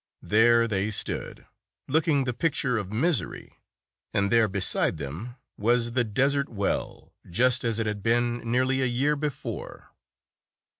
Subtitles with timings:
[0.23, 1.45] There they stood,
[1.87, 3.59] looking the picture of misery,
[4.15, 8.39] and there beside them was the des 185 ert well, just as it had been
[8.39, 9.91] nearly a year before.